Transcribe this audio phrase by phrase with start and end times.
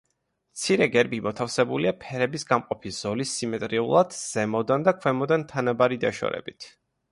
[0.59, 6.71] მცირე გერბი მოთავსებულია ფერების გამყოფი ზოლის სიმეტრიულად, ზემოდან და ქვემოდან თანაბარი დაშორებით.